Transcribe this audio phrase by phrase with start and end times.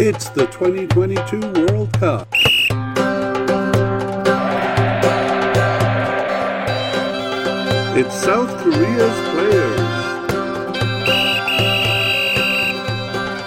[0.00, 2.28] It's the 2022 World Cup.
[7.98, 9.80] It's South Korea's players.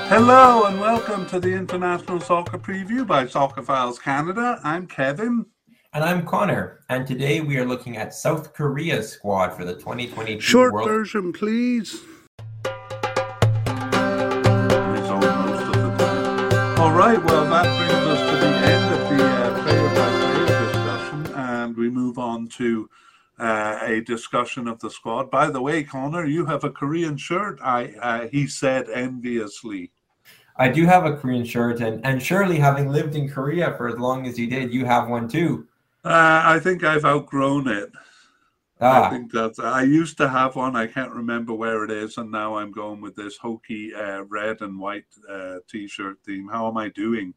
[0.09, 4.59] Hello and welcome to the International Soccer Preview by Soccer Files Canada.
[4.61, 5.45] I'm Kevin.
[5.93, 10.41] And I'm Connor, and today we are looking at South Korea's squad for the 2022
[10.41, 12.01] Short World version, please.
[17.01, 21.33] Right, well, that brings us to the end of the uh, player by player discussion,
[21.35, 22.87] and we move on to
[23.39, 25.31] uh, a discussion of the squad.
[25.31, 27.59] By the way, Connor, you have a Korean shirt.
[27.63, 29.91] I uh, he said enviously.
[30.57, 33.97] I do have a Korean shirt, and, and surely having lived in Korea for as
[33.97, 35.65] long as you did, you have one too.
[36.05, 37.91] Uh, I think I've outgrown it.
[38.81, 39.59] I Ah, think that's.
[39.59, 40.75] I used to have one.
[40.75, 44.61] I can't remember where it is, and now I'm going with this hokey uh, red
[44.61, 46.49] and white uh, T-shirt theme.
[46.51, 47.33] How am I doing?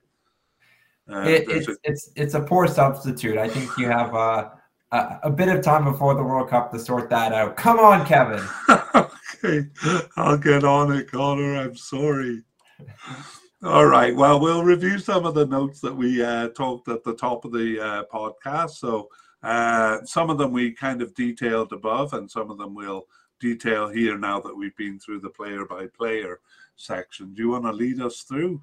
[1.13, 3.37] Uh, it, it's, it's, it's a poor substitute.
[3.37, 4.49] I think you have uh,
[4.93, 7.57] a, a bit of time before the World Cup to sort that out.
[7.57, 8.43] Come on, Kevin.
[8.95, 9.67] okay,
[10.17, 11.57] I'll get on it, Connor.
[11.57, 12.43] I'm sorry.
[13.63, 14.17] All right.
[14.17, 17.53] Well, we'll review some of the notes that we uh, talked at the top of
[17.53, 18.71] the uh, podcast.
[18.73, 19.09] So
[19.45, 23.07] uh, some of them we kind of detailed above, and some of them we'll
[23.41, 26.41] detail here now that we've been through the player by player
[26.77, 27.35] section.
[27.35, 28.63] Do you want to lead us through?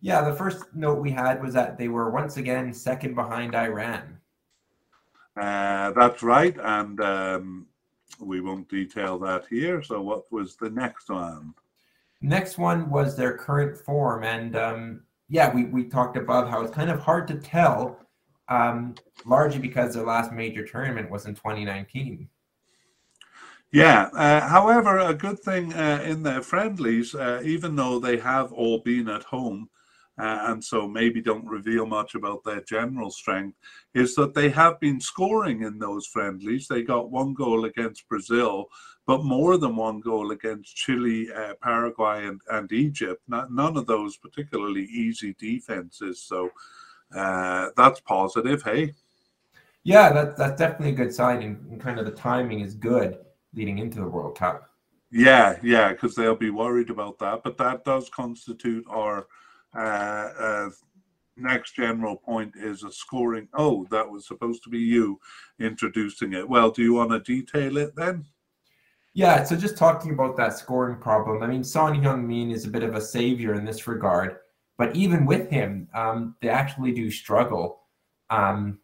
[0.00, 4.18] Yeah, the first note we had was that they were once again second behind Iran.
[5.40, 7.66] Uh, that's right, and um,
[8.20, 9.82] we won't detail that here.
[9.82, 11.54] So, what was the next one?
[12.20, 16.74] Next one was their current form, and um, yeah, we, we talked above how it's
[16.74, 17.98] kind of hard to tell,
[18.52, 22.28] um, largely because their last major tournament was in 2019.
[23.72, 24.10] Yeah.
[24.14, 28.80] Uh, however, a good thing uh, in their friendlies, uh, even though they have all
[28.80, 29.70] been at home,
[30.18, 33.56] uh, and so maybe don't reveal much about their general strength,
[33.94, 36.68] is that they have been scoring in those friendlies.
[36.68, 38.66] They got one goal against Brazil,
[39.06, 43.22] but more than one goal against Chile, uh, Paraguay, and, and Egypt.
[43.26, 46.20] Not, none of those particularly easy defenses.
[46.22, 46.50] So
[47.14, 48.62] uh, that's positive.
[48.62, 48.94] Hey.
[49.84, 53.18] Yeah, that, that's definitely a good sign, and, kind of the timing is good
[53.54, 54.68] leading into the World Cup.
[55.10, 57.42] Yeah, yeah, because they'll be worried about that.
[57.42, 59.26] But that does constitute our
[59.76, 60.70] uh, uh,
[61.36, 63.48] next general point is a scoring.
[63.54, 65.20] Oh, that was supposed to be you
[65.58, 66.48] introducing it.
[66.48, 68.24] Well, do you want to detail it then?
[69.14, 72.82] Yeah, so just talking about that scoring problem, I mean, Son Heung-min is a bit
[72.82, 74.38] of a savior in this regard,
[74.82, 77.82] but even with him, um, they actually do struggle.
[78.30, 78.80] Um,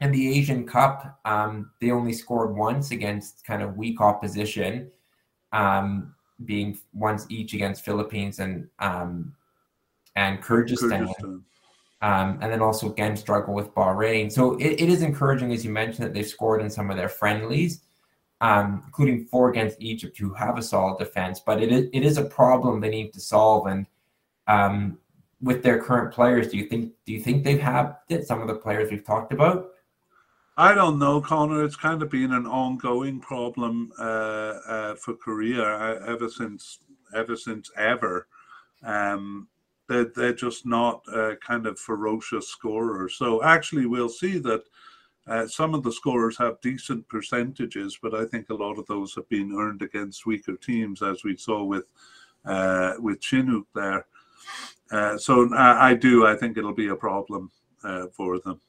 [0.00, 4.90] in the Asian Cup, um, they only scored once against kind of weak opposition,
[5.52, 6.14] um,
[6.46, 9.34] being once each against Philippines and um,
[10.14, 11.06] and Kyrgyzstan.
[11.06, 11.42] Kyrgyzstan.
[12.00, 14.32] Um, and then also again struggle with Bahrain.
[14.32, 17.10] So it, it is encouraging, as you mentioned, that they've scored in some of their
[17.10, 17.82] friendlies,
[18.40, 21.40] um, including four against Egypt, who have a solid defense.
[21.44, 23.66] But it is it is a problem they need to solve.
[23.66, 23.84] And
[24.46, 24.98] um,
[25.40, 28.26] with their current players, do you think do you think they've had it?
[28.26, 29.70] Some of the players we've talked about.
[30.58, 31.64] I don't know, Connor.
[31.64, 34.02] It's kind of been an ongoing problem uh,
[34.66, 36.78] uh, for Korea uh, ever since
[37.14, 38.26] ever since ever.
[38.82, 39.48] Um,
[39.88, 43.14] they're, they're just not uh, kind of ferocious scorers.
[43.14, 44.64] So actually, we'll see that
[45.26, 49.14] uh, some of the scorers have decent percentages, but I think a lot of those
[49.14, 51.86] have been earned against weaker teams, as we saw with
[52.44, 54.06] uh, with Chinook there.
[54.90, 56.26] Uh, so I, I do.
[56.26, 57.50] I think it'll be a problem
[57.84, 58.60] uh, for them.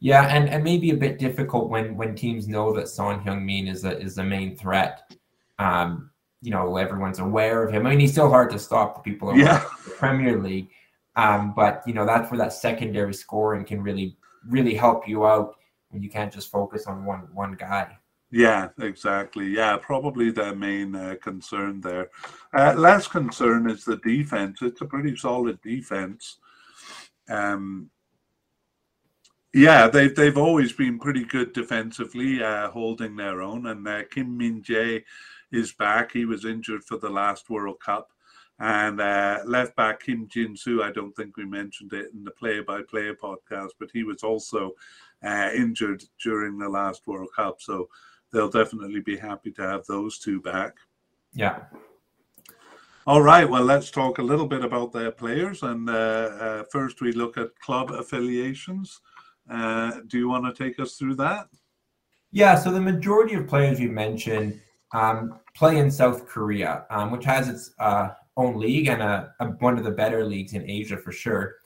[0.00, 3.84] Yeah, and, and maybe a bit difficult when when teams know that Son Heung-min is
[3.84, 5.14] a is the main threat.
[5.58, 6.10] Um,
[6.42, 7.86] you know, everyone's aware of him.
[7.86, 8.96] I mean, he's still hard to stop.
[8.96, 9.64] The people Yeah.
[9.84, 10.68] the Premier League,
[11.16, 14.16] um, but you know that's where that secondary scoring can really
[14.48, 15.56] really help you out
[15.88, 17.96] when you can't just focus on one one guy.
[18.30, 19.46] Yeah, exactly.
[19.46, 22.10] Yeah, probably their main uh, concern there.
[22.52, 24.58] Uh, less concern is the defense.
[24.62, 26.38] It's a pretty solid defense.
[27.28, 27.90] Um,
[29.54, 33.66] yeah, they've they've always been pretty good defensively, uh, holding their own.
[33.68, 35.02] And uh, Kim Min Jae
[35.52, 36.12] is back.
[36.12, 38.08] He was injured for the last World Cup.
[38.58, 42.30] And uh, left back Kim Jin Soo, I don't think we mentioned it in the
[42.30, 44.72] play by play podcast, but he was also
[45.24, 47.60] uh, injured during the last World Cup.
[47.60, 47.88] So
[48.32, 50.74] they'll definitely be happy to have those two back.
[51.32, 51.60] Yeah.
[53.06, 55.62] All right, well, let's talk a little bit about their players.
[55.62, 59.00] And uh, uh, first, we look at club affiliations.
[59.48, 61.46] Uh, do you want to take us through that?
[62.32, 64.60] Yeah, so the majority of players you mentioned
[64.92, 69.46] um, play in South Korea, um, which has its uh, own league and a, a,
[69.60, 71.56] one of the better leagues in Asia for sure.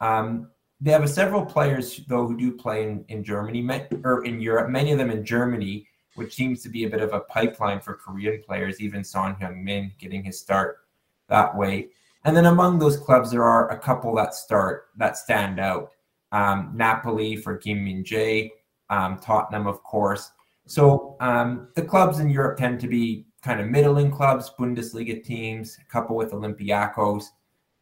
[0.00, 0.50] Um,
[0.84, 3.66] they have several players though who do play in, in Germany
[4.04, 4.68] or in Europe.
[4.68, 7.94] Many of them in Germany, which seems to be a bit of a pipeline for
[7.94, 8.82] Korean players.
[8.82, 10.80] Even Son Heung-min getting his start
[11.28, 11.88] that way.
[12.24, 15.92] And then among those clubs, there are a couple that start that stand out.
[16.32, 18.50] Um, Napoli for Kim Min Jae,
[18.90, 20.32] um, Tottenham, of course.
[20.66, 25.78] So um, the clubs in Europe tend to be kind of middling clubs, Bundesliga teams,
[25.80, 27.24] a couple with Olympiacos.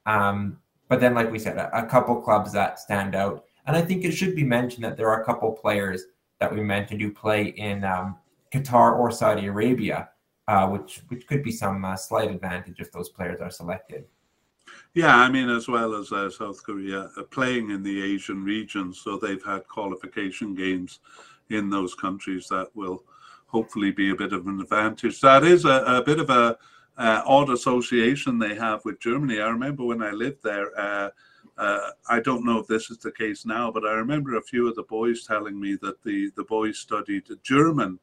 [0.06, 0.58] Um,
[0.92, 3.46] but then, like we said, a, a, couple clubs that stand out.
[3.64, 6.04] And I think it should be mentioned that there are a couple players
[6.38, 8.16] that we mentioned who play in um,
[8.52, 10.10] Qatar or Saudi Arabia,
[10.48, 14.04] uh, which which could be some uh, slight advantage if those players are selected.
[14.92, 18.92] Yeah, I mean, as well as uh, South Korea uh, playing in the Asian region,
[18.92, 21.00] so they've had qualification games
[21.48, 23.02] in those countries that will
[23.46, 25.22] hopefully be a bit of an advantage.
[25.22, 26.58] That is a, a bit of a
[26.98, 29.40] uh, odd association they have with Germany.
[29.40, 30.78] I remember when I lived there.
[30.78, 31.10] Uh,
[31.58, 34.68] uh, I don't know if this is the case now, but I remember a few
[34.68, 37.98] of the boys telling me that the the boys studied German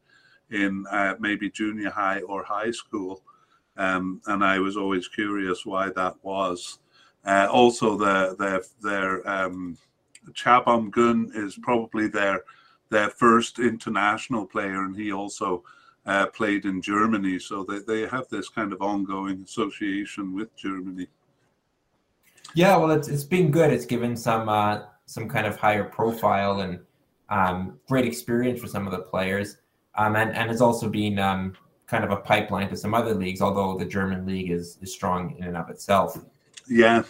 [0.51, 3.21] in uh, maybe junior high or high school,
[3.77, 6.79] um, and I was always curious why that was.
[7.25, 9.77] Uh, also, the, the, their um,
[10.65, 12.43] Bum-gun is probably their
[12.89, 15.63] their first international player, and he also
[16.09, 17.37] uh, played in Germany.
[17.37, 21.07] So they, they have this kind of ongoing association with Germany.
[22.55, 23.71] Yeah, well, it's it's been good.
[23.71, 26.79] It's given some uh, some kind of higher profile and
[27.29, 29.57] um, great experience for some of the players,
[29.95, 31.53] um, and and it's also been um,
[31.85, 33.39] kind of a pipeline to some other leagues.
[33.39, 36.17] Although the German league is is strong in and of itself.
[36.67, 37.03] Yeah.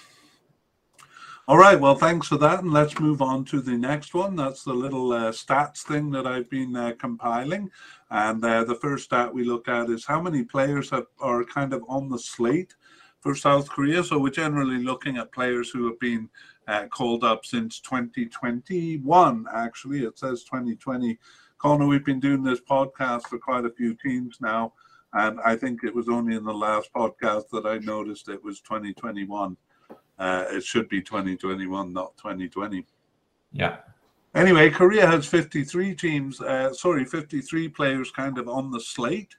[1.49, 1.79] All right.
[1.79, 4.35] Well, thanks for that, and let's move on to the next one.
[4.35, 7.71] That's the little uh, stats thing that I've been uh, compiling,
[8.11, 11.73] and uh, the first stat we look at is how many players have, are kind
[11.73, 12.75] of on the slate
[13.19, 14.03] for South Korea.
[14.03, 16.29] So we're generally looking at players who have been
[16.67, 19.45] uh, called up since 2021.
[19.51, 21.17] Actually, it says 2020.
[21.57, 24.73] Connor, we've been doing this podcast for quite a few teams now,
[25.13, 28.61] and I think it was only in the last podcast that I noticed it was
[28.61, 29.57] 2021.
[30.19, 32.85] Uh, it should be 2021, not 2020.
[33.51, 33.77] Yeah.
[34.35, 39.35] Anyway, Korea has 53 teams, uh, sorry, 53 players kind of on the slate.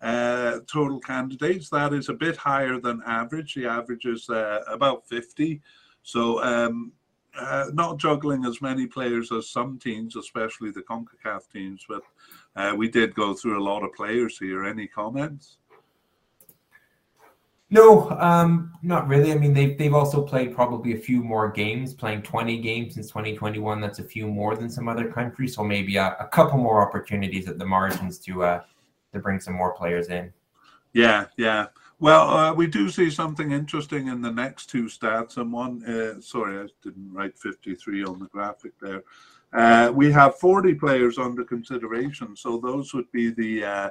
[0.00, 1.68] Uh, total candidates.
[1.70, 3.54] That is a bit higher than average.
[3.54, 5.60] The average is uh, about 50.
[6.02, 6.92] So, um,
[7.38, 12.02] uh, not juggling as many players as some teams, especially the CONCACAF teams, but
[12.56, 14.64] uh, we did go through a lot of players here.
[14.64, 15.58] Any comments?
[17.70, 19.30] No, um, not really.
[19.30, 23.08] I mean, they've they've also played probably a few more games, playing 20 games since
[23.08, 23.80] 2021.
[23.80, 25.54] That's a few more than some other countries.
[25.54, 28.62] So maybe a, a couple more opportunities at the margins to uh,
[29.12, 30.32] to bring some more players in.
[30.94, 31.66] Yeah, yeah.
[32.00, 35.84] Well, uh, we do see something interesting in the next two stats, and one.
[35.84, 39.02] Uh, sorry, I didn't write 53 on the graphic there.
[39.52, 43.90] Uh, we have 40 players under consideration, so those would be the uh,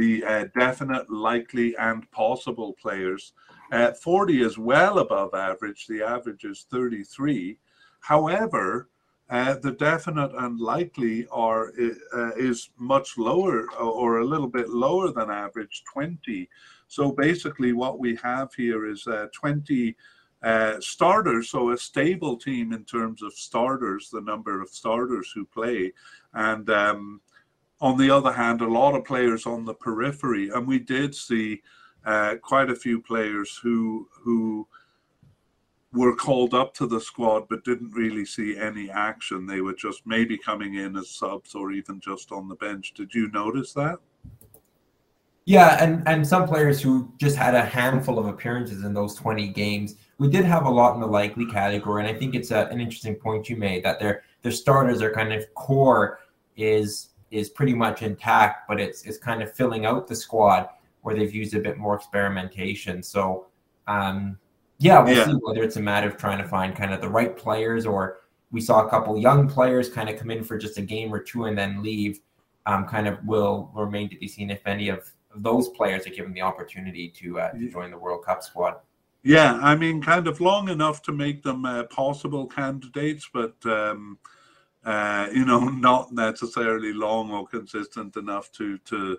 [0.00, 3.34] the uh, definite, likely, and possible players.
[3.70, 5.86] Uh, 40 is well above average.
[5.86, 7.58] The average is 33.
[8.00, 8.88] However,
[9.28, 11.68] uh, the definite and likely are
[12.14, 16.48] uh, is much lower or a little bit lower than average 20
[16.88, 19.94] so basically what we have here is uh, 20
[20.42, 25.44] uh, starters so a stable team in terms of starters the number of starters who
[25.44, 25.92] play
[26.34, 27.20] and um,
[27.80, 31.60] on the other hand a lot of players on the periphery and we did see
[32.04, 34.66] uh, quite a few players who who
[35.92, 39.46] were called up to the squad but didn't really see any action.
[39.46, 42.94] They were just maybe coming in as subs or even just on the bench.
[42.94, 43.98] Did you notice that?
[45.46, 49.48] Yeah, and and some players who just had a handful of appearances in those 20
[49.48, 49.96] games.
[50.18, 52.80] We did have a lot in the likely category, and I think it's a, an
[52.80, 56.20] interesting point you made that their their starters are kind of core
[56.56, 60.68] is is pretty much intact, but it's it's kind of filling out the squad
[61.02, 63.02] where they've used a bit more experimentation.
[63.02, 63.46] So
[63.86, 64.38] um,
[64.78, 65.26] yeah, we'll yeah.
[65.26, 68.20] see whether it's a matter of trying to find kind of the right players, or
[68.50, 71.20] we saw a couple young players kind of come in for just a game or
[71.20, 72.20] two and then leave.
[72.66, 76.32] Um, kind of will remain to be seen if any of those players are given
[76.34, 78.76] the opportunity to, uh, to join the World Cup squad.
[79.22, 84.18] Yeah, I mean, kind of long enough to make them uh, possible candidates, but um,
[84.84, 89.18] uh, you know, not necessarily long or consistent enough to to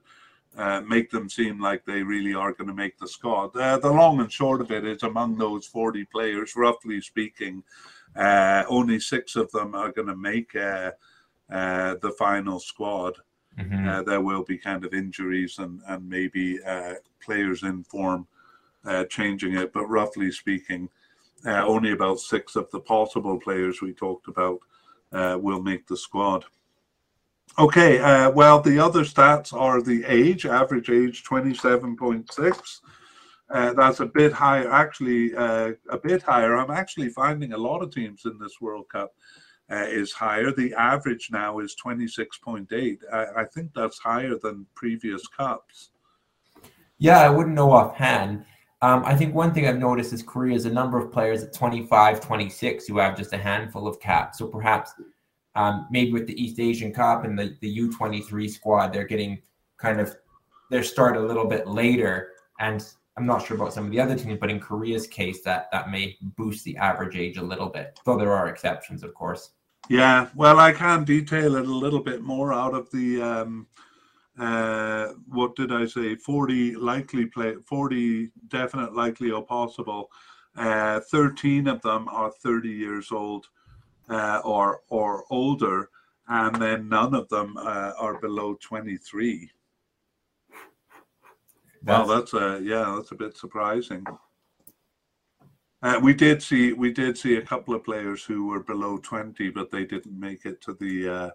[0.57, 3.55] uh, make them seem like they really are going to make the squad.
[3.55, 7.63] Uh, the long and short of it is, among those 40 players, roughly speaking,
[8.17, 10.91] uh, only six of them are going to make uh,
[11.49, 13.15] uh, the final squad.
[13.59, 14.05] Mm-hmm.
[14.05, 16.57] there will be kind of injuries and, and maybe
[17.21, 18.25] players in form
[18.85, 20.89] uh, changing it, but roughly speaking,
[21.45, 24.59] uh, only about six of the possible players we talked about
[25.11, 26.45] uh, will make the squad.
[27.59, 32.79] Okay, uh, well, the other stats are the age, average age 27.6.
[33.49, 36.55] Uh, that's a bit higher, actually, uh, a bit higher.
[36.55, 39.13] I'm actually finding a lot of teams in this World Cup
[39.69, 40.51] uh, is higher.
[40.51, 42.97] The average now is 26.8.
[43.11, 45.89] I, I, think that's higher than previous cups.
[46.97, 48.45] Yeah, I wouldn't know offhand.
[48.83, 51.53] Um, I think one thing I've noticed is Korea is a number of players at
[51.53, 54.39] 25, 26 who have just a handful of caps.
[54.39, 54.93] So perhaps
[55.55, 59.41] um, maybe with the East Asian Cup and the, the U23 squad, they're getting
[59.77, 60.15] kind of
[60.71, 62.31] their start a little bit later.
[62.59, 62.83] And
[63.17, 65.91] I'm not sure about some of the other teams, but in Korea's case, that that
[65.91, 69.51] may boost the average age a little bit, though there are exceptions, of course.
[69.89, 73.67] Yeah, well, I can detail it a little bit more out of the um,
[74.39, 76.15] uh, what did I say?
[76.15, 80.09] Forty likely play, forty definite likely or possible.
[80.55, 83.47] Uh, Thirteen of them are thirty years old
[84.09, 85.89] uh, or or older,
[86.27, 89.49] and then none of them uh, are below twenty three.
[91.83, 94.05] Well, that's a yeah, that's a bit surprising.
[95.83, 99.49] Uh, we did see we did see a couple of players who were below twenty,
[99.49, 101.29] but they didn't make it to the uh,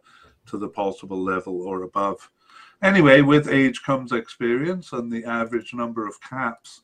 [0.46, 2.30] to the possible level or above.
[2.82, 6.82] Anyway, with age comes experience, and the average number of caps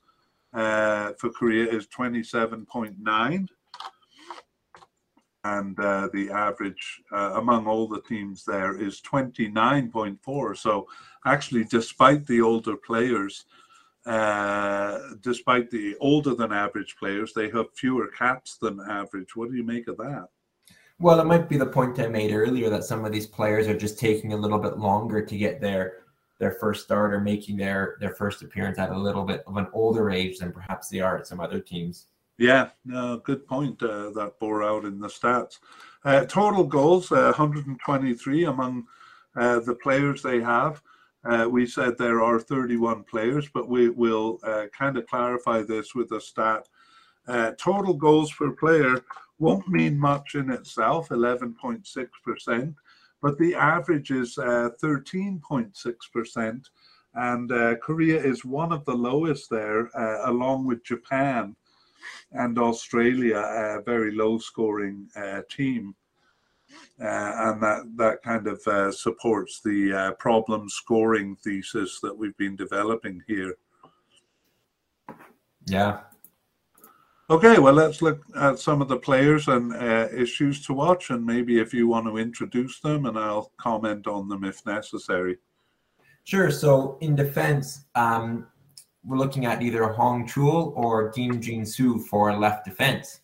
[0.54, 3.48] uh, for Korea is twenty seven point nine,
[5.44, 10.54] and uh, the average uh, among all the teams there is twenty nine point four.
[10.54, 10.86] So,
[11.26, 13.44] actually, despite the older players
[14.06, 19.36] uh, despite the older than average players, they have fewer caps than average.
[19.36, 20.28] What do you make of that?
[21.02, 23.76] Well, it might be the point I made earlier that some of these players are
[23.76, 26.04] just taking a little bit longer to get their
[26.38, 29.66] their first start or making their their first appearance at a little bit of an
[29.72, 32.06] older age than perhaps they are at some other teams.
[32.38, 35.58] Yeah, no, good point uh, that bore out in the stats.
[36.04, 38.86] Uh, total goals, uh, 123 among
[39.34, 40.82] uh, the players they have.
[41.24, 45.96] Uh, we said there are 31 players, but we will uh, kind of clarify this
[45.96, 46.68] with a stat.
[47.58, 49.02] Total goals per player
[49.38, 52.74] won't mean much in itself, 11.6%,
[53.20, 56.36] but the average is 13.6%.
[56.36, 56.58] Uh,
[57.14, 61.56] and uh, Korea is one of the lowest there, uh, along with Japan
[62.32, 65.08] and Australia, a very low scoring
[65.50, 65.94] team.
[67.00, 72.36] Uh, and that that kind of uh, supports the uh, problem scoring thesis that we've
[72.36, 73.56] been developing here.
[75.66, 76.00] Yeah.
[77.32, 81.24] Okay, well, let's look at some of the players and uh, issues to watch, and
[81.24, 85.38] maybe if you want to introduce them, and I'll comment on them if necessary.
[86.24, 86.50] Sure.
[86.50, 88.46] So in defense, um,
[89.02, 93.22] we're looking at either Hong Chul or Kim Jin Soo for left defense.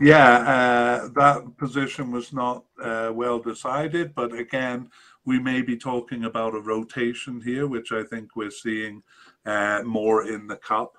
[0.00, 4.88] Yeah, uh, that position was not uh, well decided, but again,
[5.26, 9.02] we may be talking about a rotation here, which I think we're seeing
[9.44, 10.96] uh, more in the cup.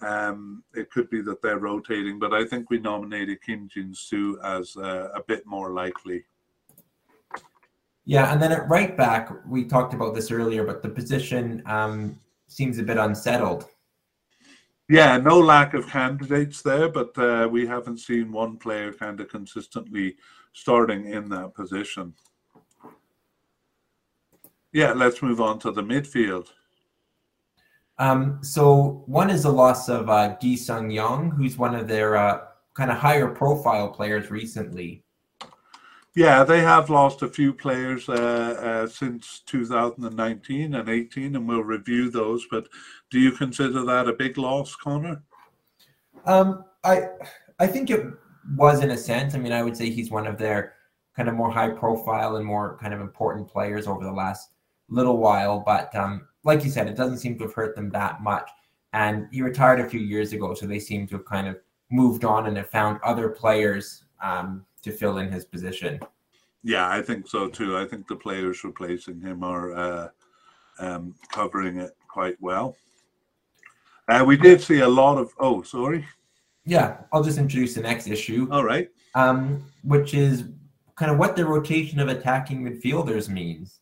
[0.00, 4.38] Um, it could be that they're rotating, but I think we nominated Kim Jin Soo
[4.44, 6.24] as uh, a bit more likely.
[8.04, 12.18] Yeah, and then at right back, we talked about this earlier, but the position um,
[12.46, 13.66] seems a bit unsettled.
[14.88, 19.28] Yeah, no lack of candidates there, but uh, we haven't seen one player kind of
[19.28, 20.16] consistently
[20.54, 22.14] starting in that position.
[24.72, 26.48] Yeah, let's move on to the midfield.
[27.98, 32.16] Um, so one is the loss of uh, Gi Sung Young, who's one of their
[32.16, 32.40] uh,
[32.74, 35.02] kind of higher profile players recently.
[36.14, 41.62] Yeah, they have lost a few players uh, uh, since 2019 and 18, and we'll
[41.62, 42.46] review those.
[42.50, 42.68] But
[43.10, 45.22] do you consider that a big loss, Connor?
[46.24, 47.08] Um, I
[47.60, 48.06] I think it
[48.56, 49.34] was in a sense.
[49.34, 50.74] I mean, I would say he's one of their
[51.14, 54.50] kind of more high profile and more kind of important players over the last
[54.88, 55.60] little while.
[55.64, 58.48] But um, like you said, it doesn't seem to have hurt them that much.
[58.94, 61.58] And he retired a few years ago, so they seem to have kind of
[61.90, 66.00] moved on and have found other players um, to fill in his position.
[66.64, 67.76] Yeah, I think so too.
[67.76, 70.08] I think the players replacing him are uh,
[70.80, 72.76] um, covering it quite well.
[74.08, 75.34] Uh, we did see a lot of.
[75.38, 76.06] Oh, sorry.
[76.64, 78.48] Yeah, I'll just introduce the next issue.
[78.50, 78.88] All right.
[79.14, 80.44] Um, which is
[80.96, 83.80] kind of what the rotation of attacking midfielders means.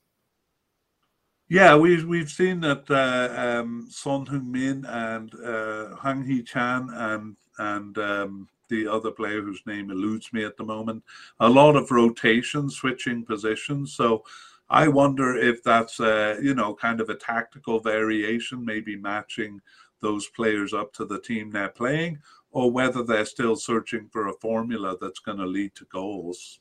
[1.49, 7.97] Yeah, we've we've seen that uh, um, Son Heung-min and uh, Hwang Hee-chan and and
[7.99, 11.05] um, the other player whose name eludes me at the moment.
[11.39, 13.95] A lot of rotation, switching positions.
[13.95, 14.25] So
[14.69, 19.61] I wonder if that's a, you know kind of a tactical variation, maybe matching
[20.01, 22.19] those players up to the team they're playing,
[22.51, 26.59] or whether they're still searching for a formula that's going to lead to goals.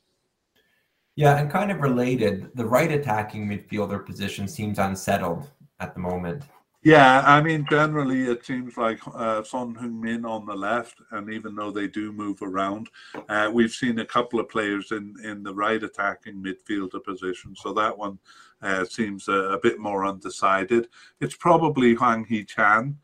[1.16, 6.44] Yeah, and kind of related, the right attacking midfielder position seems unsettled at the moment.
[6.86, 11.56] Yeah, I mean, generally it seems like uh, Son Heung-min on the left, and even
[11.56, 12.90] though they do move around,
[13.28, 17.56] uh, we've seen a couple of players in, in the right attacking midfielder position.
[17.56, 18.20] So that one
[18.62, 20.90] uh, seems a, a, bit more undecided.
[21.22, 23.00] It's probably Hwang Hee-chan,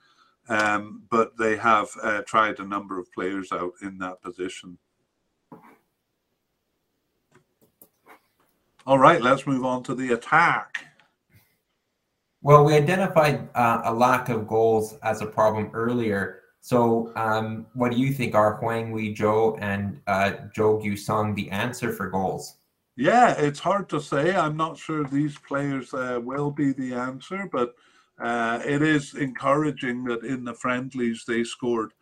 [0.47, 4.77] um, but they have uh, tried a number of players out in that position.
[8.87, 10.85] All right, let's move on to the attack.
[12.41, 16.39] Well, we identified uh, a lack of goals as a problem earlier.
[16.61, 21.91] So, um, what do you think are Hwang Ui-jo and uh, Jo Gyu-sung the answer
[21.91, 22.57] for goals?
[22.95, 24.35] Yeah, it's hard to say.
[24.35, 27.75] I'm not sure these players uh, will be the answer, but
[28.19, 31.93] uh, it is encouraging that in the friendlies they scored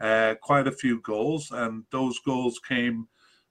[0.00, 3.06] uh, quite a few goals, and those goals came.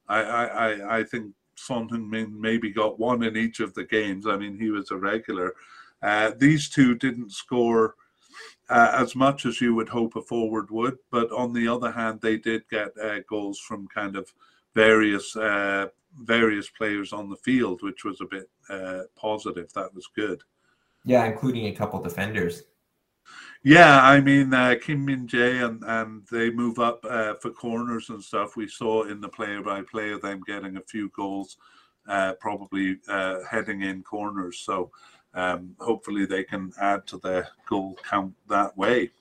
[0.08, 4.28] I I, I think Son Heung-min maybe got one in each of the games.
[4.28, 5.54] I mean, he was a regular
[6.04, 7.96] uh, these two didn't score
[8.70, 12.20] uh, as much as you would hope a forward would, but on the other hand,
[12.22, 14.32] they did get uh, goals from kind of
[14.76, 15.88] various uh,
[16.22, 19.72] various players on the field, which was a bit uh, positive.
[19.74, 20.42] That was good.
[21.06, 22.64] Yeah, including a couple defenders.
[23.66, 28.10] Yeah, I mean uh, Kim Min Jae and and they move up uh, for corners
[28.10, 28.58] and stuff.
[28.58, 31.56] We saw in the player by player them getting a few goals,
[32.06, 34.60] uh, probably uh, heading in corners.
[34.60, 34.92] So
[35.34, 39.12] um, hopefully they can add to their goal count that way.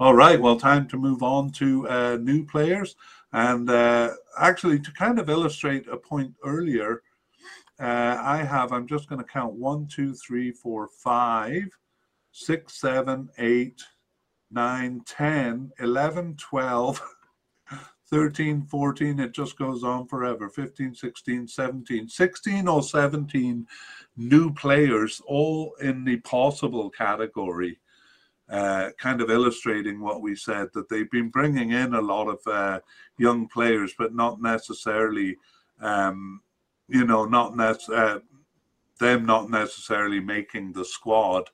[0.00, 2.96] All right, well, time to move on to uh, new players.
[3.32, 7.02] And uh, actually, to kind of illustrate a point earlier,
[7.78, 11.68] I have, I'm just going to count one, two, three, four, five,
[12.32, 13.82] six, seven, eight,
[14.50, 17.02] nine, 10, 11, 12.
[18.12, 20.50] 13, 14, it just goes on forever.
[20.50, 23.66] 15, 16, 17, 16 or 17
[24.18, 27.78] new players, all in the possible category,
[28.50, 32.38] uh, kind of illustrating what we said that they've been bringing in a lot of
[32.46, 32.80] uh,
[33.16, 35.34] young players, but not necessarily,
[35.80, 36.42] um,
[36.88, 38.18] you know, not nec- uh,
[39.00, 41.48] them not necessarily making the squad.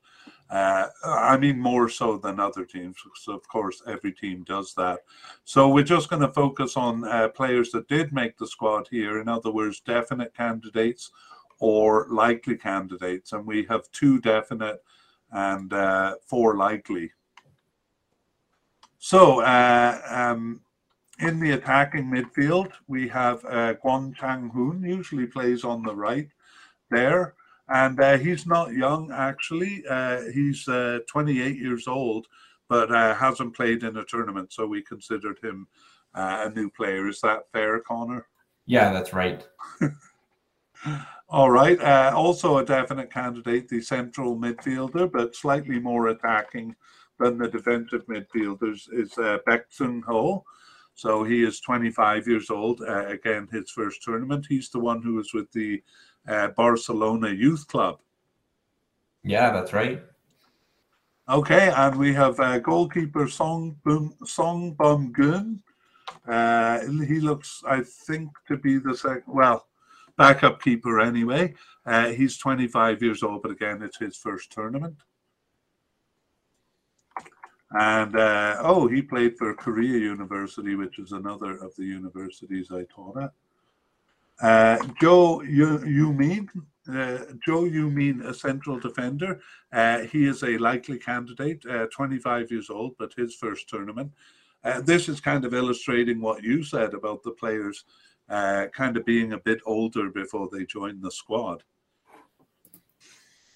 [0.50, 5.00] Uh, I mean, more so than other teams, because of course every team does that.
[5.44, 9.20] So we're just going to focus on uh, players that did make the squad here.
[9.20, 11.10] In other words, definite candidates
[11.58, 14.82] or likely candidates, and we have two definite
[15.32, 17.12] and uh, four likely.
[18.98, 20.60] So uh, um,
[21.20, 26.28] in the attacking midfield, we have uh, Kwon Chang Hoon, usually plays on the right
[26.90, 27.34] there.
[27.68, 29.84] And uh, he's not young, actually.
[29.88, 32.26] Uh, he's uh, 28 years old,
[32.68, 34.52] but uh, hasn't played in a tournament.
[34.52, 35.66] So we considered him
[36.14, 37.08] uh, a new player.
[37.08, 38.26] Is that fair, Connor?
[38.66, 39.46] Yeah, that's right.
[41.28, 41.78] All right.
[41.80, 46.74] Uh, also a definite candidate, the central midfielder, but slightly more attacking
[47.18, 50.44] than the defensive midfielders, is uh, Baek Sung Ho.
[50.94, 52.80] So he is 25 years old.
[52.80, 54.46] again, his first tournament.
[54.48, 55.82] He's the one who was with the
[56.28, 57.98] uh, Barcelona Youth Club.
[59.24, 60.02] Yeah, that's right.
[61.28, 63.76] Okay, and we have uh, goalkeeper Song
[64.24, 65.62] Song Bum Gun.
[66.26, 69.66] Uh, he looks, I think, to be the second, well,
[70.16, 71.54] backup keeper anyway.
[71.84, 74.96] Uh, he's 25 years old, but again, it's his first tournament.
[77.70, 82.84] And uh, oh, he played for Korea University, which is another of the universities I
[82.84, 83.32] taught at.
[84.40, 86.48] Uh, Joe, you, you mean
[86.92, 89.40] uh, Joe, you mean a central defender.
[89.72, 94.10] Uh, he is a likely candidate, uh, 25 years old, but his first tournament.
[94.64, 97.84] Uh, this is kind of illustrating what you said about the players
[98.28, 101.62] uh, kind of being a bit older before they join the squad.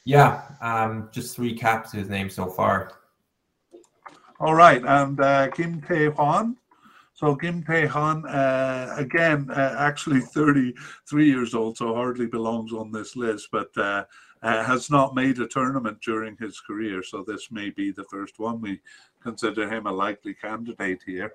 [0.05, 2.93] Yeah, um, just three caps his name so far.
[4.41, 6.57] All right, and uh, Kim Tae Hwan,
[7.15, 12.91] so Kim Tae Hwan, uh, again, uh, actually 33 years old, so hardly belongs on
[12.91, 14.05] this list, but uh,
[14.43, 17.03] uh, has not made a tournament during his career.
[17.03, 18.61] So this may be the first one.
[18.61, 18.81] We
[19.23, 21.35] consider him a likely candidate here.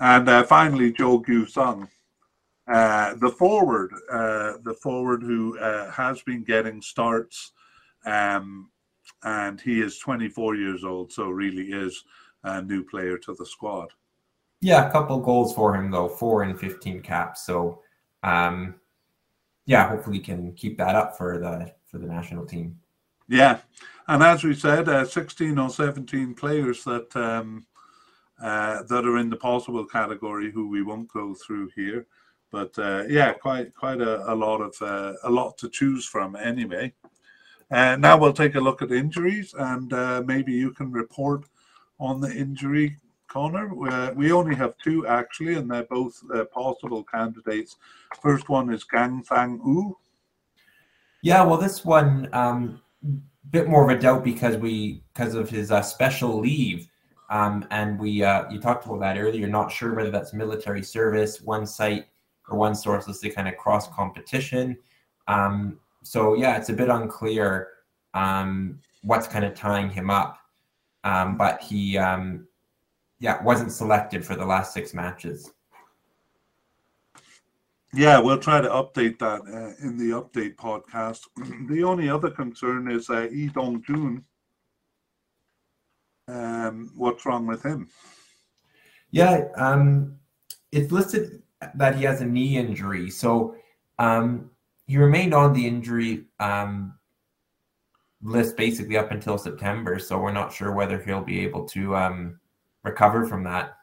[0.00, 1.88] And uh, finally, Jo Gyu Sung.
[2.66, 5.56] Uh, the forward, the forward who
[5.92, 7.52] has been getting starts,
[8.06, 8.70] um,
[9.24, 12.04] and he is 24 years old, so really is
[12.44, 13.90] a new player to the squad.
[14.60, 17.44] Yeah, a couple goals for him though, four and fifteen caps.
[17.44, 17.82] So,
[18.22, 18.76] um,
[19.66, 22.78] yeah, hopefully he can keep that up for the for the national team.
[23.28, 23.58] Yeah,
[24.08, 27.66] and as we said, uh, 16 or 17 players that um,
[28.42, 32.06] uh, that are in the possible category who we won't go through here.
[32.50, 36.36] But uh, yeah, quite quite a, a lot of uh, a lot to choose from
[36.36, 36.92] anyway.
[37.70, 41.46] Uh, now we'll take a look at injuries, and uh, maybe you can report
[42.02, 42.96] on the injury,
[43.28, 43.74] Connor.
[44.14, 47.76] we only have two actually, and they're both uh, possible candidates.
[48.20, 49.96] First one is Gang Sang Woo.
[51.22, 52.82] Yeah, well, this one um,
[53.50, 56.88] bit more of a doubt because we because of his uh, special leave.
[57.30, 59.46] Um, and we uh, you talked about that earlier.
[59.46, 62.06] Not sure whether that's military service, one site
[62.48, 64.76] or one source is the kind of cross competition.
[65.28, 67.68] Um, so yeah, it's a bit unclear
[68.14, 70.38] um, what's kind of tying him up.
[71.04, 72.46] Um, but he, um,
[73.18, 75.52] yeah, wasn't selected for the last six matches.
[77.94, 81.20] Yeah, we'll try to update that uh, in the update podcast.
[81.68, 84.24] the only other concern is uh, Lee Dong Jun.
[86.28, 87.88] Um, what's wrong with him?
[89.10, 90.16] Yeah, um,
[90.70, 91.42] it's listed
[91.74, 93.10] that he has a knee injury.
[93.10, 93.56] So
[93.98, 94.50] um,
[94.86, 96.94] he remained on the injury um,
[98.22, 99.98] list basically up until September.
[99.98, 102.40] So we're not sure whether he'll be able to um,
[102.84, 103.76] recover from that.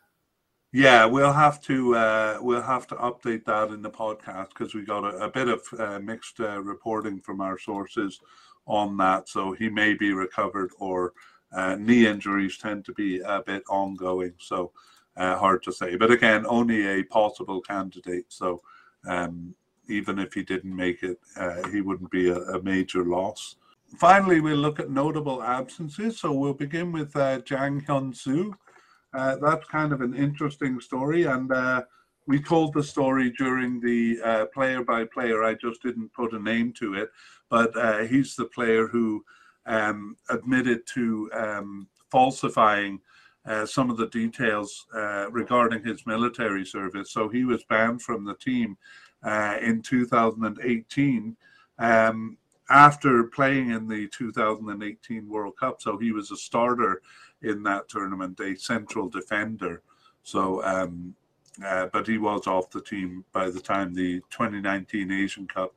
[0.71, 4.83] Yeah, we'll have to uh, we'll have to update that in the podcast because we
[4.83, 8.19] got a, a bit of uh, mixed uh, reporting from our sources
[8.67, 9.27] on that.
[9.27, 11.13] So he may be recovered, or
[11.51, 14.33] uh, knee injuries tend to be a bit ongoing.
[14.37, 14.71] So
[15.17, 15.95] uh, hard to say.
[15.95, 18.25] But again, only a possible candidate.
[18.29, 18.61] So
[19.07, 19.53] um,
[19.87, 23.55] even if he didn't make it, uh, he wouldn't be a, a, major loss.
[23.97, 26.19] Finally, we'll look at notable absences.
[26.19, 28.55] So we'll begin with uh, Jang Hyun Soo.
[29.13, 31.83] Uh, that's kind of an interesting story, and uh,
[32.27, 35.43] we told the story during the player by player.
[35.43, 37.09] I just didn't put a name to it,
[37.49, 39.25] but uh, he's the player who
[39.65, 42.99] um, admitted to um, falsifying
[43.45, 47.11] uh, some of the details uh, regarding his military service.
[47.11, 48.77] So he was banned from the team
[49.25, 51.35] in 2018
[51.79, 52.37] um,
[52.69, 55.81] after playing in the 2018 World Cup.
[55.81, 57.01] So he was a starter
[57.41, 59.81] in that tournament, a central defender.
[60.23, 61.15] So, um,
[61.65, 65.73] uh, but he was off the team by the time the 2019 Asian Cup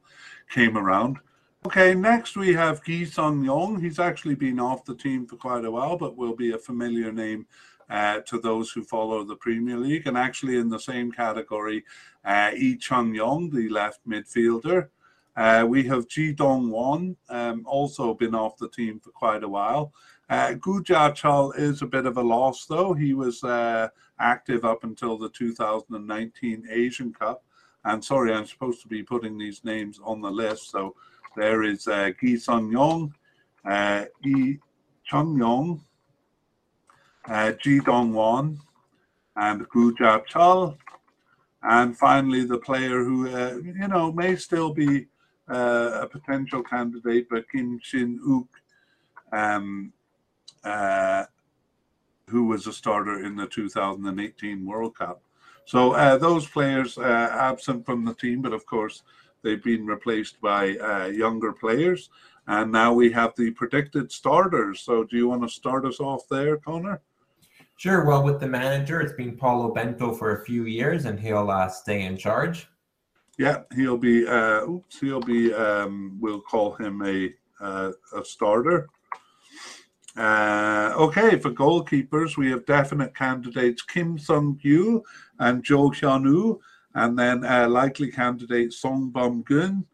[0.51, 1.19] came around.
[1.65, 3.81] Okay, next we have Gi Sung Yong.
[3.81, 7.13] He's actually been off the team for quite a while, but will be a familiar
[7.13, 7.47] name
[7.89, 10.07] uh, to those who follow the Premier League.
[10.07, 11.85] And actually, in the same category,
[12.25, 14.89] uh, Lee Chung Yong, the left midfielder.
[15.37, 19.49] Uh, we have Ji Dong Won, um, also been off the team for quite a
[19.49, 19.93] while.
[20.29, 22.93] Uh, Gu Jia is a bit of a loss, though.
[22.93, 27.45] He was uh, active up until the 2019 Asian Cup.
[27.85, 30.71] And sorry, I'm supposed to be putting these names on the list.
[30.71, 30.95] So
[31.37, 33.15] there is uh, Gi Sung Yong,
[33.65, 34.61] uh, Yi
[35.05, 35.85] Chung Yong,
[37.29, 38.59] uh, Ji Dong Won,
[39.37, 40.77] and Gu Jia Chul.
[41.63, 45.07] And finally, the player who, uh, you know, may still be
[45.57, 49.93] a potential candidate, but Kim Shin Uk, um,
[50.65, 51.25] uh,
[52.29, 55.23] who was a starter in the 2018 World Cup.
[55.65, 59.03] So uh, those players uh, absent from the team, but of course,
[59.43, 62.11] They've been replaced by uh, younger players.
[62.47, 64.81] And now we have the predicted starters.
[64.81, 67.01] So do you want to start us off there, Connor?
[67.77, 68.05] Sure.
[68.05, 71.69] Well, with the manager, it's been Paulo Bento for a few years, and he'll uh,
[71.69, 72.69] stay in charge.
[73.43, 74.27] Yeah, he'll be.
[74.27, 75.53] Uh, oops, he'll be.
[75.53, 78.89] Um, we'll call him a uh, a starter.
[80.17, 85.03] Uh, okay, for goalkeepers, we have definite candidates Kim Sung Gyu
[85.39, 86.61] and Jo Hyun Woo
[86.95, 89.85] and then uh, likely candidate Song Bum Gun,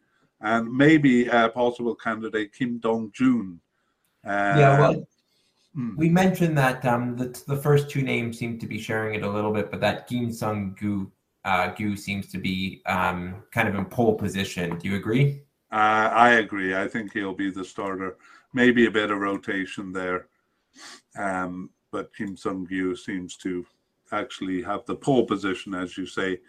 [0.40, 3.60] and maybe a possible candidate Kim Dong Jun.
[4.24, 5.06] Uh, yeah, well,
[5.74, 5.96] hmm.
[5.96, 9.30] we mentioned that um, the the first two names seem to be sharing it a
[9.30, 11.10] little bit, but that Kim Sung Gyu
[11.48, 14.78] uh, Gu seems to be um, kind of in pole position.
[14.78, 15.40] Do you agree?
[15.72, 16.76] Uh, I agree.
[16.76, 18.18] I think he'll be the starter.
[18.52, 20.26] Maybe a bit of rotation there,
[21.18, 23.64] um, but Kim Sung Gyu seems to
[24.12, 26.40] actually have the pole position, as you say.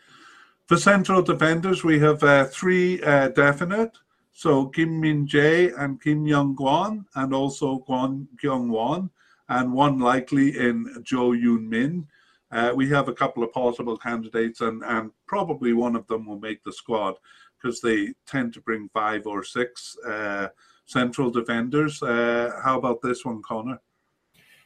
[0.67, 3.97] For central defenders, we have uh, three uh, definite.
[4.33, 9.09] So Kim Min Jae and Kim Young Gwon, and also Kwon Kyung Won,
[9.47, 12.07] and one likely in Jo Yoon Min.
[12.51, 16.39] Uh, we have a couple of possible candidates, and, and probably one of them will
[16.39, 17.15] make the squad
[17.61, 20.47] because they tend to bring five or six uh,
[20.85, 22.01] central defenders.
[22.01, 23.79] Uh, how about this one, Connor?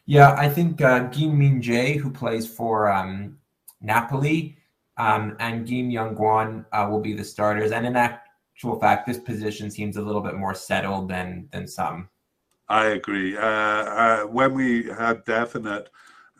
[0.05, 3.37] Yeah, I think uh, Kim Min Jae, who plays for um,
[3.81, 4.57] Napoli,
[4.97, 7.71] um, and Kim Young Gwon uh, will be the starters.
[7.71, 12.09] And in actual fact, this position seems a little bit more settled than than some.
[12.69, 13.37] I agree.
[13.37, 15.89] Uh, uh, when we had definite,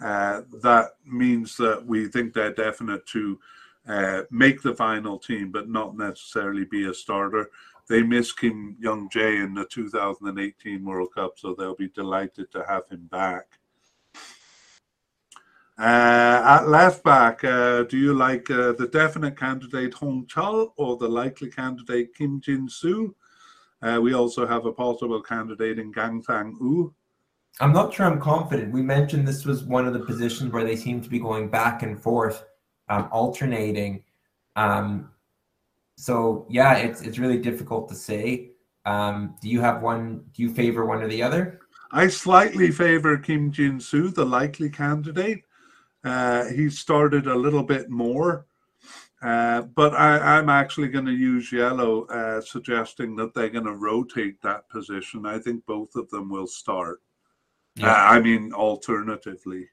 [0.03, 3.39] uh, that means that we think they're definite to
[3.87, 7.49] uh, make the final team, but not necessarily be a starter.
[7.87, 12.65] They missed Kim Young Jae in the 2018 World Cup, so they'll be delighted to
[12.67, 13.59] have him back.
[15.77, 20.97] Uh, at left back, uh, do you like uh, the definite candidate Hong Chul or
[20.97, 23.15] the likely candidate Kim Jin Soo?
[23.81, 26.93] Uh, we also have a possible candidate in Gang Sang Woo.
[27.59, 28.73] I'm not sure I'm confident.
[28.73, 31.83] We mentioned this was one of the positions where they seem to be going back
[31.83, 32.43] and forth,
[32.89, 34.03] um, alternating.
[34.55, 35.11] Um,
[35.97, 38.51] so yeah, it's it's really difficult to say.
[38.85, 40.25] Um, do you have one?
[40.33, 41.59] Do you favor one or the other?
[41.91, 45.43] I slightly favor Kim Jin Soo, the likely candidate.
[46.03, 48.47] Uh, he started a little bit more,
[49.21, 53.75] uh, but I, am actually going to use yellow, uh, suggesting that they're going to
[53.75, 55.25] rotate that position.
[55.25, 56.99] I think both of them will start.
[57.75, 57.91] Yeah.
[57.91, 59.69] Uh, I mean, alternatively.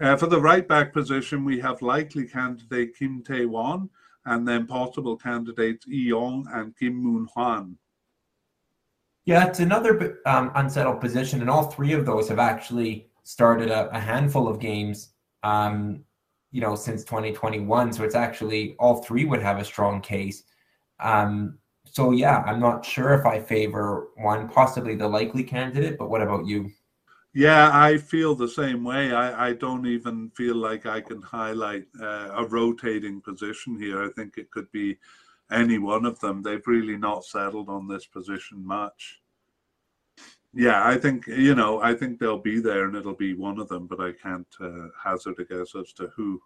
[0.00, 3.88] Uh, for the right back position, we have likely candidate Kim Tae Won
[4.26, 7.76] and then possible candidates Lee Yong and Kim Moon Hwan.
[9.24, 13.88] Yeah, it's another um, unsettled position, and all three of those have actually started a,
[13.94, 15.10] a handful of games,
[15.42, 16.04] um,
[16.50, 17.92] you know, since 2021.
[17.92, 20.42] So it's actually all three would have a strong case.
[21.00, 25.98] Um, so yeah, I'm not sure if I favor one, possibly the likely candidate.
[25.98, 26.70] But what about you?
[27.32, 29.12] Yeah, I feel the same way.
[29.12, 34.04] I, I don't even feel like I can highlight uh, a rotating position here.
[34.04, 34.96] I think it could be
[35.50, 36.42] any one of them.
[36.42, 39.20] They've really not settled on this position much
[40.54, 43.68] yeah, I think you know, I think they'll be there, and it'll be one of
[43.68, 46.40] them, but I can't uh, hazard a guess as to who.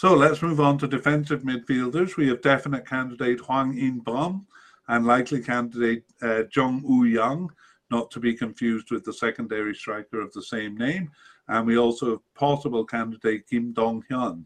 [0.00, 2.16] So let's move on to defensive midfielders.
[2.16, 4.46] We have definite candidate Hwang In Bum
[4.88, 7.52] and likely candidate uh, Jung Woo Young,
[7.90, 11.10] not to be confused with the secondary striker of the same name.
[11.48, 14.44] And we also have possible candidate Kim Dong Hyun.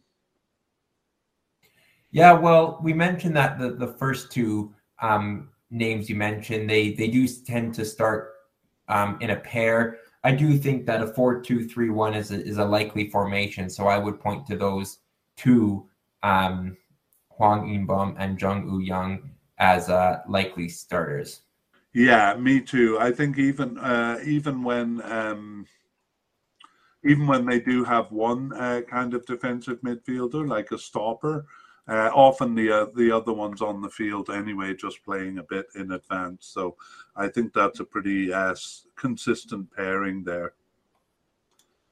[2.10, 7.06] Yeah, well, we mentioned that the, the first two um, names you mentioned, they they
[7.06, 8.32] do tend to start
[8.88, 9.98] um, in a pair.
[10.24, 14.18] I do think that a four-two-three-one is a, is a likely formation, so I would
[14.18, 14.98] point to those
[15.36, 15.88] two,
[16.22, 16.76] um,
[17.28, 21.42] Hwang In-bum and Jung Woo Young as uh, likely starters.
[21.92, 22.98] Yeah, me too.
[22.98, 25.66] I think even uh, even when um,
[27.04, 31.46] even when they do have one uh, kind of defensive midfielder, like a stopper,
[31.86, 35.66] uh, often the uh, the other ones on the field anyway, just playing a bit
[35.76, 36.46] in advance.
[36.46, 36.76] So
[37.14, 38.54] I think that's a pretty uh,
[38.96, 40.54] consistent pairing there.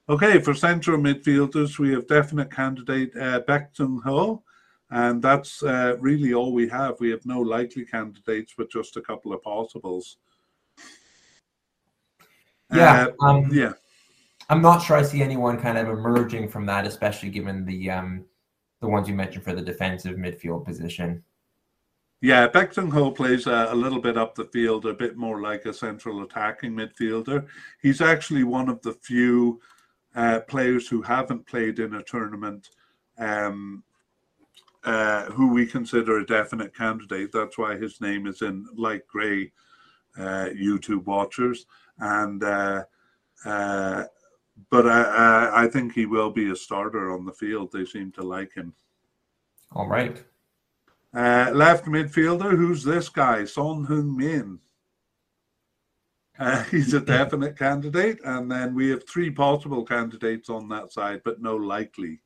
[0.09, 3.41] Okay, for central midfielders, we have definite candidate uh,
[3.79, 4.43] Jung Ho,
[4.91, 6.99] and that's uh, really all we have.
[6.99, 10.17] We have no likely candidates, but just a couple of possibles.
[12.73, 13.73] Yeah, uh, um, yeah.
[14.49, 18.25] I'm not sure I see anyone kind of emerging from that, especially given the um,
[18.81, 21.23] the ones you mentioned for the defensive midfield position.
[22.21, 25.65] Yeah, Jung Ho plays a, a, little bit up the field, a bit more like
[25.65, 27.47] a central attacking midfielder.
[27.81, 29.61] He's actually one of the few
[30.15, 32.71] uh, players who haven't played in a tournament
[33.19, 33.83] um,
[34.85, 37.31] uh, who we consider a definite candidate.
[37.33, 39.53] That's why his name is in light grey
[40.19, 41.67] uh, YouTube watchers.
[41.99, 42.85] And uh,
[43.45, 44.05] uh,
[44.71, 47.73] but I, I, I think he will be a starter on the field.
[47.73, 48.75] They seem to like him.
[49.73, 50.23] All right.
[51.15, 53.45] Uh, left midfielder, who's this guy?
[53.45, 54.59] Son Heung-min.
[56.43, 61.21] Uh, he's a definite candidate, and then we have three possible candidates on that side,
[61.25, 62.21] but no likely.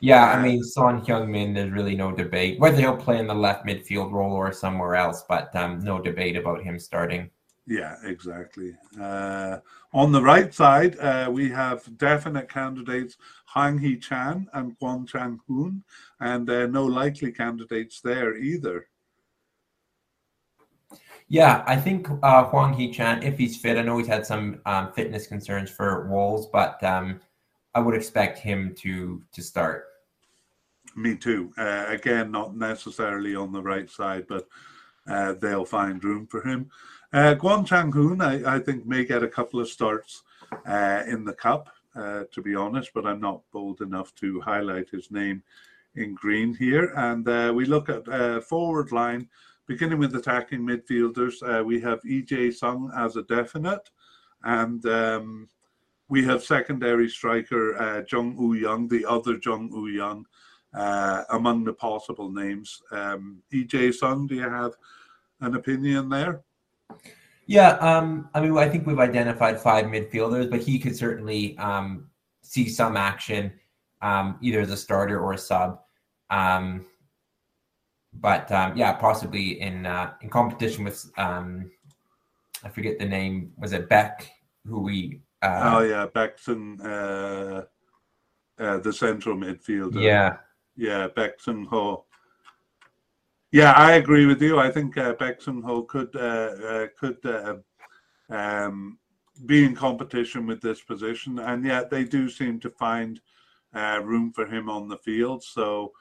[0.00, 3.34] Yeah, I uh, mean, Son Heung-min, there's really no debate whether he'll play in the
[3.34, 7.30] left midfield role or somewhere else, but um, no debate about him starting.
[7.68, 8.74] Yeah, exactly.
[9.00, 9.58] Uh,
[9.92, 13.16] on the right side, uh, we have definite candidates
[13.54, 15.84] Hwang Hee Chan and Kwon Chang Hoon,
[16.18, 18.88] and uh, no likely candidates there either.
[21.32, 24.60] Yeah, I think uh, Hwang Hee Chan, if he's fit, I know he's had some
[24.66, 27.22] um, fitness concerns for Wolves, but um,
[27.74, 29.86] I would expect him to to start.
[30.94, 31.50] Me too.
[31.56, 34.46] Uh, again, not necessarily on the right side, but
[35.06, 36.68] uh, they'll find room for him.
[37.14, 40.24] Uh, Kwon Chang Hoon, I, I, think, may get a couple of starts
[40.66, 44.90] uh, in the cup, uh, to be honest, but I'm not bold enough to highlight
[44.90, 45.42] his name
[45.94, 46.92] in green here.
[46.94, 49.30] And uh, we look at forward line,
[49.72, 51.42] beginning with attacking midfielders.
[51.42, 53.88] Uh, we have Lee Jae Sung as a definite,
[54.44, 55.48] and um,
[56.10, 60.26] we have secondary striker uh, Jung Woo Young, the other Jung Woo Young,
[61.30, 62.82] among the possible names.
[62.90, 64.72] Um, Lee Jae Sung, do you have
[65.40, 66.42] an opinion there?
[67.46, 72.10] Yeah, um, I mean, I think we've identified five midfielders, but he could certainly um,
[72.42, 73.52] see some action,
[74.02, 75.80] um, either as a starter or a sub.
[76.28, 76.84] Um,
[78.14, 81.70] but um, yeah, possibly in uh, in competition with um,
[82.64, 83.52] I forget the name.
[83.58, 84.30] Was it Beck?
[84.66, 85.20] Who we?
[85.42, 87.64] Uh, oh yeah, Beckson, uh,
[88.58, 90.00] uh, the central midfielder.
[90.00, 90.36] Yeah,
[90.76, 92.04] yeah, Beckson Ho.
[93.50, 94.58] Yeah, I agree with you.
[94.58, 97.56] I think uh, Beckson Ho could uh, uh, could uh,
[98.30, 98.98] um,
[99.46, 103.20] be in competition with this position, and yet they do seem to find
[103.74, 105.42] uh, room for him on the field.
[105.42, 105.92] So,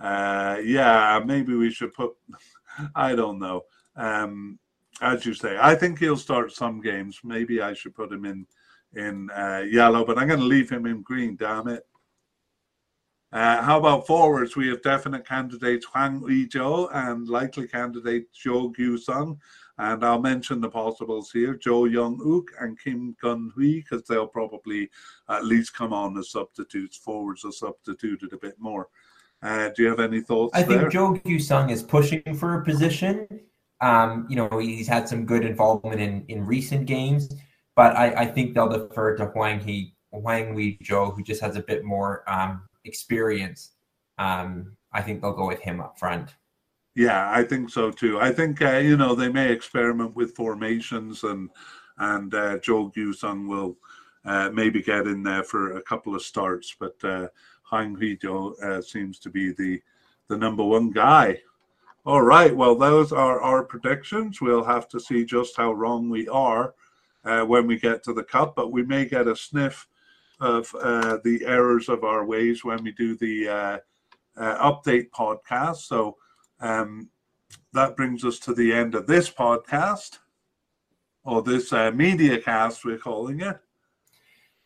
[0.00, 2.12] uh, yeah, maybe we should put.
[2.94, 3.62] I don't know.
[3.96, 4.58] Um,
[5.02, 7.20] as you say, I think he'll start some games.
[7.24, 8.46] Maybe I should put him in
[8.94, 11.36] in uh, yellow, but I'm going to leave him in green.
[11.36, 11.86] Damn it.
[13.32, 14.56] Uh, how about forwards?
[14.56, 19.38] We have definite candidates Hwang Ui-jo and likely candidate Jo Gyu-sung.
[19.78, 24.26] And I'll mention the possibles here Jo Young Uk and Kim Gun Hui, because they'll
[24.26, 24.90] probably
[25.28, 26.96] at least come on as substitutes.
[26.96, 28.88] Forwards are substituted a bit more.
[29.42, 30.52] Uh, do you have any thoughts?
[30.54, 30.80] I there?
[30.80, 33.26] think Jo Gyu-sung is pushing for a position.
[33.80, 37.34] Um, you know, he's had some good involvement in, in recent games,
[37.74, 41.56] but I, I think they'll defer to Huang He Hwang Ui Jo, who just has
[41.56, 43.72] a bit more um, experience.
[44.18, 46.34] Um, I think they'll go with him up front.
[46.94, 48.20] Yeah, I think so too.
[48.20, 51.48] I think uh, you know they may experiment with formations, and
[51.96, 53.78] and uh, Jo Gyu-sung will
[54.24, 57.02] uh, maybe get in there for a couple of starts, but
[57.70, 59.80] uh, Hwang uh, seems to be the
[60.28, 61.40] the number one guy.
[62.06, 64.40] All right, well those are our predictions.
[64.40, 66.74] We'll have to see just how wrong we are
[67.24, 69.86] uh, when we get to the cup, but we may get a sniff
[70.40, 73.78] of uh, the errors of our ways when we do the uh,
[74.36, 75.78] uh, update podcast.
[75.78, 76.16] So
[76.60, 77.10] um,
[77.72, 80.18] that brings us to the end of this podcast,
[81.24, 83.58] or this uh, media cast, we're calling it.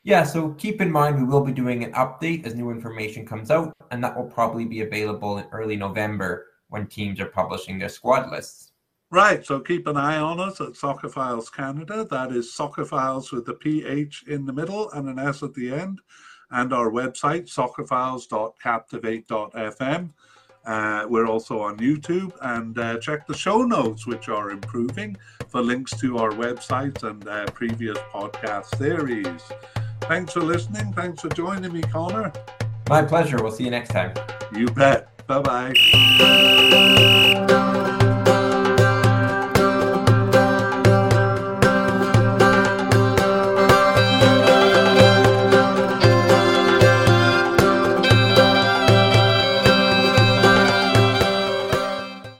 [0.04, 3.50] Yeah, so keep in mind we will be doing an update as new information comes
[3.50, 7.88] out, and that will probably be available in early November when teams are publishing their
[7.88, 8.72] squad lists.
[9.10, 12.06] Right, so keep an eye on us at Soccerphiles Canada.
[12.10, 16.02] That is Soccerphiles with the PH in the middle and an S at the end.
[16.50, 20.10] And our website, soccerphiles.captivate.fm.
[20.66, 25.16] Uh, we're also on YouTube and uh, check the show notes, which are improving,
[25.48, 29.40] for links to our websites and uh, previous podcast series.
[30.02, 30.92] Thanks for listening.
[30.92, 32.32] Thanks for joining me, Connor.
[32.88, 33.42] My pleasure.
[33.42, 34.14] We'll see you next time.
[34.54, 35.08] You bet.
[35.26, 35.72] Bye bye.